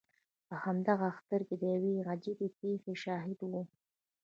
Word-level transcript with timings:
په 0.47 0.55
همدغه 0.63 1.05
اختر 1.13 1.41
کې 1.47 1.55
د 1.57 1.63
یوې 1.75 1.93
عجیبې 2.11 2.47
پېښې 2.59 2.93
شاهد 3.03 3.39
وم. 3.49 3.67